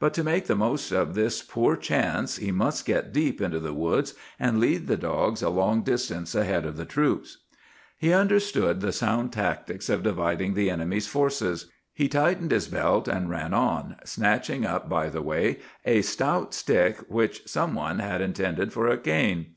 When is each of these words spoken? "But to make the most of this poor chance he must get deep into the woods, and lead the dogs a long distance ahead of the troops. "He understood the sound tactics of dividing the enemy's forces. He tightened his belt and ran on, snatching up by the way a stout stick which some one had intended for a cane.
"But 0.00 0.12
to 0.14 0.24
make 0.24 0.48
the 0.48 0.56
most 0.56 0.90
of 0.90 1.14
this 1.14 1.44
poor 1.44 1.76
chance 1.76 2.38
he 2.38 2.50
must 2.50 2.84
get 2.84 3.12
deep 3.12 3.40
into 3.40 3.60
the 3.60 3.72
woods, 3.72 4.14
and 4.36 4.58
lead 4.58 4.88
the 4.88 4.96
dogs 4.96 5.42
a 5.42 5.48
long 5.48 5.82
distance 5.82 6.34
ahead 6.34 6.66
of 6.66 6.76
the 6.76 6.84
troops. 6.84 7.36
"He 7.96 8.12
understood 8.12 8.80
the 8.80 8.90
sound 8.90 9.32
tactics 9.32 9.88
of 9.88 10.02
dividing 10.02 10.54
the 10.54 10.70
enemy's 10.70 11.06
forces. 11.06 11.66
He 11.94 12.08
tightened 12.08 12.50
his 12.50 12.66
belt 12.66 13.06
and 13.06 13.30
ran 13.30 13.54
on, 13.54 13.94
snatching 14.04 14.66
up 14.66 14.88
by 14.88 15.08
the 15.08 15.22
way 15.22 15.58
a 15.84 16.02
stout 16.02 16.52
stick 16.52 16.96
which 17.08 17.46
some 17.46 17.76
one 17.76 18.00
had 18.00 18.20
intended 18.20 18.72
for 18.72 18.88
a 18.88 18.98
cane. 18.98 19.54